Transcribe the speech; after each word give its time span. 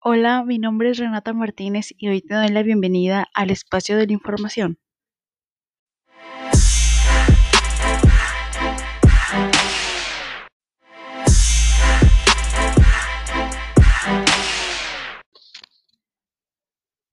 Hola, 0.00 0.44
mi 0.44 0.60
nombre 0.60 0.90
es 0.90 0.98
Renata 0.98 1.32
Martínez 1.32 1.88
y 1.98 2.06
hoy 2.08 2.22
te 2.22 2.32
doy 2.32 2.50
la 2.50 2.62
bienvenida 2.62 3.26
al 3.34 3.50
espacio 3.50 3.96
de 3.96 4.06
la 4.06 4.12
información. 4.12 4.78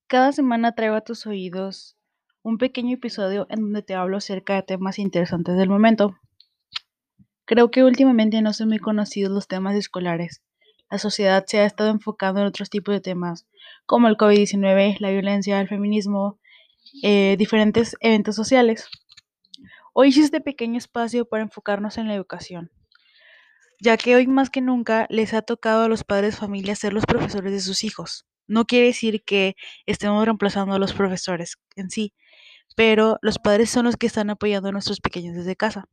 Cada 0.05 0.31
semana 0.31 0.75
traigo 0.75 0.93
a 0.93 1.01
tus 1.01 1.25
oídos 1.25 1.97
un 2.43 2.59
pequeño 2.59 2.93
episodio 2.93 3.47
en 3.49 3.61
donde 3.61 3.81
te 3.81 3.95
hablo 3.95 4.17
acerca 4.17 4.53
de 4.53 4.61
temas 4.61 4.99
interesantes 4.99 5.57
del 5.57 5.69
momento. 5.69 6.15
Creo 7.45 7.71
que 7.71 7.83
últimamente 7.83 8.43
no 8.43 8.53
son 8.53 8.67
muy 8.67 8.77
conocidos 8.77 9.31
los 9.31 9.47
temas 9.47 9.75
escolares. 9.75 10.44
La 10.89 10.97
sociedad 10.99 11.43
se 11.47 11.59
ha 11.59 11.65
estado 11.65 11.89
enfocando 11.89 12.41
en 12.41 12.47
otros 12.47 12.69
tipos 12.69 12.93
de 12.93 13.01
temas, 13.01 13.45
como 13.85 14.07
el 14.07 14.17
COVID-19, 14.17 14.97
la 14.99 15.11
violencia, 15.11 15.59
el 15.59 15.67
feminismo, 15.67 16.39
eh, 17.03 17.35
diferentes 17.37 17.95
eventos 17.99 18.35
sociales. 18.35 18.87
Hoy 19.93 20.09
hice 20.09 20.21
este 20.21 20.41
pequeño 20.41 20.77
espacio 20.77 21.25
para 21.25 21.43
enfocarnos 21.43 21.97
en 21.97 22.07
la 22.07 22.15
educación, 22.15 22.71
ya 23.81 23.97
que 23.97 24.15
hoy 24.15 24.27
más 24.27 24.49
que 24.49 24.61
nunca 24.61 25.07
les 25.09 25.33
ha 25.33 25.41
tocado 25.41 25.83
a 25.83 25.89
los 25.89 26.03
padres 26.03 26.37
familia 26.37 26.75
ser 26.75 26.93
los 26.93 27.05
profesores 27.05 27.51
de 27.51 27.59
sus 27.61 27.83
hijos. 27.83 28.25
No 28.47 28.65
quiere 28.65 28.87
decir 28.87 29.23
que 29.23 29.55
estemos 29.85 30.23
reemplazando 30.25 30.75
a 30.75 30.79
los 30.79 30.93
profesores 30.93 31.57
en 31.75 31.89
sí, 31.89 32.13
pero 32.75 33.17
los 33.21 33.39
padres 33.39 33.69
son 33.69 33.85
los 33.85 33.97
que 33.97 34.07
están 34.07 34.29
apoyando 34.29 34.69
a 34.69 34.71
nuestros 34.71 35.01
pequeños 35.01 35.35
desde 35.35 35.55
casa. 35.55 35.87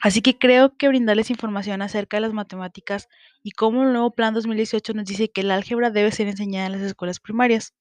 Así 0.00 0.22
que 0.22 0.38
creo 0.38 0.76
que 0.76 0.88
brindarles 0.88 1.30
información 1.30 1.82
acerca 1.82 2.16
de 2.16 2.22
las 2.22 2.32
matemáticas 2.32 3.08
y 3.42 3.50
cómo 3.52 3.82
el 3.82 3.92
nuevo 3.92 4.10
Plan 4.12 4.32
2018 4.32 4.94
nos 4.94 5.04
dice 5.04 5.30
que 5.30 5.42
el 5.42 5.50
álgebra 5.50 5.90
debe 5.90 6.10
ser 6.10 6.26
enseñada 6.26 6.66
en 6.66 6.72
las 6.72 6.80
escuelas 6.80 7.20
primarias. 7.20 7.74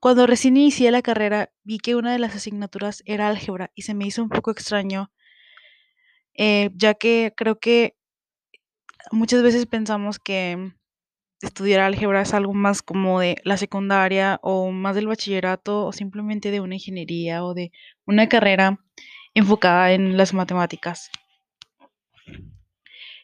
Cuando 0.00 0.28
recién 0.28 0.56
inicié 0.56 0.92
la 0.92 1.02
carrera, 1.02 1.50
vi 1.64 1.78
que 1.78 1.96
una 1.96 2.12
de 2.12 2.20
las 2.20 2.36
asignaturas 2.36 3.02
era 3.04 3.28
álgebra 3.28 3.72
y 3.74 3.82
se 3.82 3.94
me 3.94 4.06
hizo 4.06 4.22
un 4.22 4.28
poco 4.28 4.52
extraño, 4.52 5.10
eh, 6.34 6.70
ya 6.74 6.94
que 6.94 7.32
creo 7.36 7.58
que 7.58 7.96
muchas 9.10 9.42
veces 9.42 9.66
pensamos 9.66 10.20
que 10.20 10.72
estudiar 11.40 11.80
álgebra 11.80 12.22
es 12.22 12.34
algo 12.34 12.54
más 12.54 12.82
como 12.82 13.20
de 13.20 13.36
la 13.44 13.56
secundaria 13.56 14.38
o 14.42 14.70
más 14.70 14.94
del 14.94 15.08
bachillerato 15.08 15.86
o 15.86 15.92
simplemente 15.92 16.50
de 16.52 16.60
una 16.60 16.74
ingeniería 16.76 17.44
o 17.44 17.54
de 17.54 17.72
una 18.06 18.28
carrera 18.28 18.78
enfocada 19.38 19.92
en 19.92 20.16
las 20.16 20.34
matemáticas. 20.34 21.10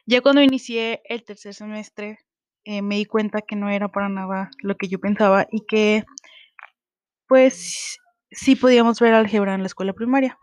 Ya 0.07 0.21
cuando 0.21 0.43
inicié 0.43 1.03
el 1.09 1.25
tercer 1.25 1.55
semestre, 1.55 2.19
eh, 2.65 2.83
me 2.83 2.97
di 2.97 3.05
cuenta 3.05 3.43
que 3.43 3.57
no 3.57 3.69
era 3.69 3.89
para 3.89 4.09
nada 4.09 4.51
lo 4.63 4.77
que 4.77 4.89
yo 4.89 4.99
pensaba 4.99 5.47
y 5.51 5.67
que 5.67 6.05
pues 7.27 7.99
sí 8.31 8.55
podíamos 8.55 9.01
ver 9.01 9.15
álgebra 9.15 9.55
en 9.55 9.63
la 9.63 9.67
escuela 9.67 9.93
primaria. 9.93 10.39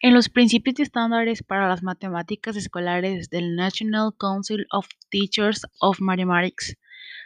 En 0.00 0.14
los 0.14 0.28
principios 0.28 0.78
y 0.78 0.82
estándares 0.82 1.42
para 1.42 1.68
las 1.68 1.82
matemáticas 1.82 2.54
escolares 2.54 3.28
del 3.30 3.56
National 3.56 4.12
Council 4.16 4.66
of 4.70 4.86
Teachers 5.10 5.66
of 5.80 6.00
Mathematics, 6.00 6.76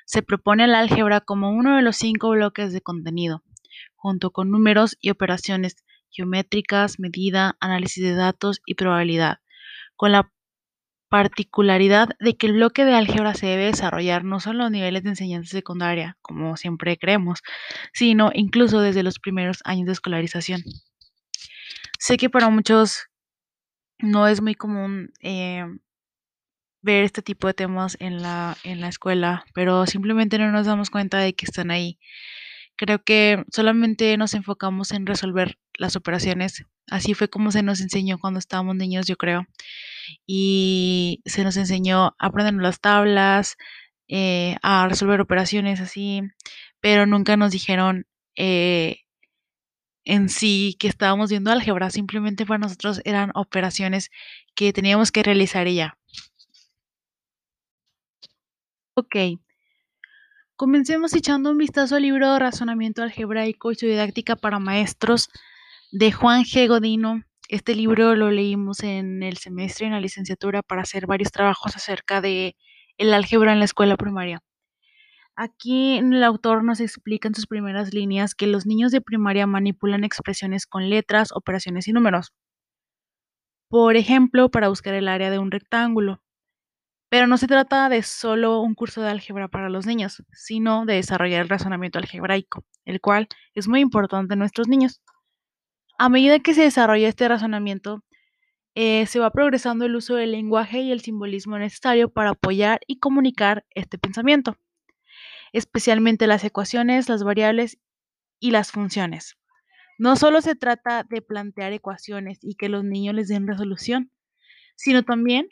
se 0.07 0.23
propone 0.23 0.65
el 0.65 0.75
álgebra 0.75 1.21
como 1.21 1.51
uno 1.51 1.77
de 1.77 1.83
los 1.83 1.97
cinco 1.97 2.31
bloques 2.31 2.73
de 2.73 2.81
contenido, 2.81 3.43
junto 4.03 4.33
con 4.33 4.51
números 4.51 4.97
y 5.01 5.11
operaciones 5.11 5.77
geométricas, 6.11 6.99
medida, 6.99 7.57
análisis 7.61 8.03
de 8.03 8.15
datos 8.15 8.61
y 8.67 8.75
probabilidad, 8.75 9.39
con 9.95 10.11
la 10.11 10.33
particularidad 11.09 12.09
de 12.19 12.37
que 12.37 12.49
el 12.49 12.55
bloque 12.55 12.85
de 12.85 12.95
álgebra 12.95 13.35
se 13.35 13.47
debe 13.47 13.67
desarrollar 13.67 14.25
no 14.25 14.41
solo 14.41 14.65
a 14.65 14.71
niveles 14.71 15.05
de 15.05 15.11
enseñanza 15.11 15.53
secundaria, 15.53 16.17
como 16.21 16.57
siempre 16.57 16.97
creemos, 16.97 17.43
sino 17.93 18.33
incluso 18.35 18.81
desde 18.81 19.05
los 19.05 19.21
primeros 19.21 19.61
años 19.65 19.87
de 19.87 19.93
escolarización. 19.93 20.63
Sé 22.01 22.17
que 22.17 22.29
para 22.29 22.51
muchos 22.51 23.07
no 24.01 24.27
es 24.27 24.43
muy 24.43 24.57
común 24.57 25.13
eh, 25.21 25.65
ver 26.81 27.05
este 27.05 27.23
tipo 27.23 27.47
de 27.47 27.55
temas 27.55 27.97
en 28.01 28.21
la, 28.21 28.57
en 28.65 28.81
la 28.81 28.89
escuela, 28.89 29.45
pero 29.55 29.87
simplemente 29.87 30.39
no 30.39 30.51
nos 30.51 30.67
damos 30.67 30.91
cuenta 30.91 31.19
de 31.19 31.35
que 31.35 31.45
están 31.45 31.71
ahí. 31.71 32.01
Creo 32.77 33.03
que 33.05 33.45
solamente 33.53 34.17
nos 34.17 34.35
enfocamos 34.35 34.93
en 34.93 35.07
resolver 35.07 35.59
las 35.79 35.97
operaciones. 35.97 36.65
Así 36.89 37.15
fue 37.15 37.29
como 37.29 37.53
se 37.53 37.63
nos 37.63 37.81
enseñó 37.81 38.19
cuando 38.19 38.39
estábamos 38.39 38.77
niños, 38.77 39.07
yo 39.07 39.17
creo. 39.17 39.47
Y 40.27 41.23
se 41.27 41.45
nos 41.45 41.57
enseñó 41.57 42.07
a 42.19 42.27
aprender 42.27 42.55
las 42.63 42.81
tablas, 42.81 43.57
eh, 44.09 44.57
a 44.63 44.89
resolver 44.89 45.21
operaciones 45.21 45.81
así, 45.81 46.23
pero 46.81 47.07
nunca 47.07 47.37
nos 47.37 47.53
dijeron 47.53 48.07
eh, 48.37 48.99
en 50.05 50.29
sí 50.29 50.77
que 50.79 50.89
estábamos 50.89 51.31
viendo 51.31 51.51
álgebra. 51.51 51.91
Simplemente 51.91 52.47
para 52.47 52.59
nosotros 52.59 53.01
eran 53.05 53.31
operaciones 53.35 54.11
que 54.55 54.73
teníamos 54.73 55.11
que 55.13 55.23
realizar 55.23 55.67
ella. 55.67 55.99
Ok, 58.95 59.15
Comencemos 60.57 61.15
echando 61.15 61.51
un 61.51 61.59
vistazo 61.59 61.97
al 61.97 62.03
libro 62.03 62.39
Razonamiento 62.39 63.03
Algebraico 63.03 63.73
y 63.73 63.75
su 63.75 63.87
didáctica 63.87 64.37
para 64.37 64.59
maestros 64.59 65.29
de 65.91 66.13
Juan 66.13 66.45
G. 66.45 66.69
Godino. 66.69 67.23
Este 67.49 67.75
libro 67.75 68.15
lo 68.15 68.31
leímos 68.31 68.83
en 68.83 69.23
el 69.23 69.39
semestre 69.39 69.87
en 69.87 69.93
la 69.93 70.01
licenciatura 70.01 70.63
para 70.63 70.83
hacer 70.83 71.07
varios 71.07 71.33
trabajos 71.33 71.75
acerca 71.77 72.21
de 72.21 72.55
el 72.99 73.13
álgebra 73.15 73.53
en 73.53 73.59
la 73.59 73.65
escuela 73.65 73.97
primaria. 73.97 74.41
Aquí 75.37 75.99
el 75.99 76.23
autor 76.23 76.65
nos 76.65 76.81
explica 76.81 77.29
en 77.29 77.35
sus 77.35 77.47
primeras 77.47 77.93
líneas 77.93 78.35
que 78.35 78.47
los 78.47 78.67
niños 78.67 78.93
de 78.93 79.01
primaria 79.01 79.47
manipulan 79.47 80.05
expresiones 80.05 80.67
con 80.67 80.89
letras, 80.91 81.33
operaciones 81.33 81.89
y 81.89 81.93
números. 81.93 82.33
Por 83.69 83.97
ejemplo, 83.97 84.51
para 84.51 84.69
buscar 84.69 84.95
el 84.95 85.09
área 85.09 85.31
de 85.31 85.41
un 85.41 85.51
rectángulo. 85.51 86.22
Pero 87.13 87.27
no 87.27 87.37
se 87.37 87.47
trata 87.47 87.91
de 87.91 88.03
solo 88.03 88.61
un 88.61 88.75
curso 88.75 89.03
de 89.03 89.11
álgebra 89.11 89.47
para 89.47 89.69
los 89.69 89.85
niños, 89.85 90.23
sino 90.33 90.87
de 90.87 90.95
desarrollar 90.95 91.43
el 91.43 91.51
razonamiento 91.51 91.99
algebraico, 91.99 92.65
el 92.87 93.03
cual 93.03 93.29
es 93.55 93.69
muy 93.69 93.81
importante 93.81 94.33
en 94.33 94.39
nuestros 94.39 94.67
niños. 94.67 95.03
A 95.99 96.09
medida 96.09 96.39
que 96.39 96.55
se 96.55 96.63
desarrolla 96.63 97.11
este 97.11 97.29
razonamiento, 97.29 98.03
eh, 98.75 99.05
se 99.05 99.19
va 99.19 99.31
progresando 99.31 99.85
el 99.85 99.95
uso 99.95 100.15
del 100.15 100.33
lenguaje 100.33 100.81
y 100.81 100.91
el 100.91 101.03
simbolismo 101.03 101.59
necesario 101.59 102.11
para 102.11 102.31
apoyar 102.31 102.81
y 102.87 102.99
comunicar 102.99 103.67
este 103.75 103.99
pensamiento, 103.99 104.57
especialmente 105.53 106.27
las 106.27 106.43
ecuaciones, 106.45 107.11
las 107.11 107.25
variables 107.25 107.79
y 108.41 108.53
las 108.53 108.73
funciones. 108.73 109.37
No 109.99 110.17
solo 110.17 110.41
se 110.41 110.55
trata 110.55 111.03
de 111.03 111.21
plantear 111.21 111.75
ecuaciones 111.75 112.39
y 112.41 112.55
que 112.55 112.71
los 112.71 112.85
niños 112.85 113.15
les 113.15 113.29
den 113.29 113.47
resolución, 113.47 114.11
sino 114.77 115.03
también 115.03 115.51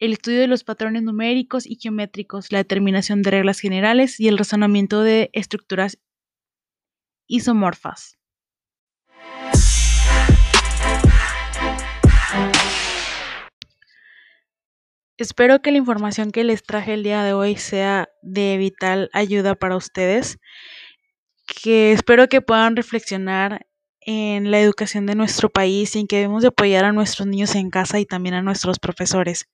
el 0.00 0.14
estudio 0.14 0.40
de 0.40 0.46
los 0.46 0.64
patrones 0.64 1.02
numéricos 1.02 1.66
y 1.66 1.76
geométricos, 1.76 2.50
la 2.50 2.58
determinación 2.58 3.20
de 3.20 3.30
reglas 3.30 3.60
generales 3.60 4.18
y 4.18 4.28
el 4.28 4.38
razonamiento 4.38 5.02
de 5.02 5.28
estructuras 5.34 5.98
isomorfas. 7.28 8.16
Espero 15.18 15.60
que 15.60 15.70
la 15.70 15.76
información 15.76 16.30
que 16.30 16.44
les 16.44 16.62
traje 16.62 16.94
el 16.94 17.02
día 17.02 17.22
de 17.22 17.34
hoy 17.34 17.56
sea 17.56 18.08
de 18.22 18.56
vital 18.56 19.10
ayuda 19.12 19.54
para 19.54 19.76
ustedes, 19.76 20.38
que 21.62 21.92
espero 21.92 22.26
que 22.30 22.40
puedan 22.40 22.74
reflexionar 22.74 23.66
en 24.00 24.50
la 24.50 24.60
educación 24.60 25.04
de 25.04 25.14
nuestro 25.14 25.50
país 25.50 25.94
y 25.94 26.00
en 26.00 26.06
que 26.06 26.16
debemos 26.16 26.40
de 26.40 26.48
apoyar 26.48 26.86
a 26.86 26.92
nuestros 26.92 27.28
niños 27.28 27.54
en 27.54 27.68
casa 27.68 28.00
y 28.00 28.06
también 28.06 28.34
a 28.34 28.40
nuestros 28.40 28.78
profesores. 28.78 29.46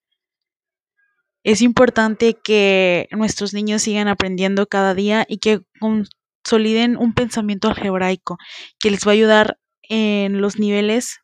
Es 1.47 1.63
importante 1.63 2.35
que 2.35 3.07
nuestros 3.13 3.55
niños 3.55 3.83
sigan 3.83 4.09
aprendiendo 4.09 4.67
cada 4.67 4.95
día 4.95 5.25
y 5.29 5.39
que 5.39 5.61
consoliden 5.79 6.97
un 6.97 7.15
pensamiento 7.15 7.69
algebraico 7.69 8.37
que 8.81 8.91
les 8.91 9.07
va 9.07 9.13
a 9.13 9.15
ayudar 9.15 9.59
en 9.89 10.41
los 10.41 10.59
niveles 10.59 11.21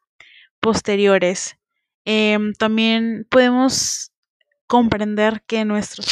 posteriores. 0.61 1.57
Em, 2.05 2.53
también 2.53 3.27
podemos 3.31 4.13
comprender 4.69 5.43
que 5.49 5.65
nuestros... 5.65 6.07